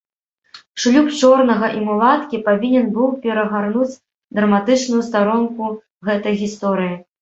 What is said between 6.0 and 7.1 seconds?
гэтай гісторыі.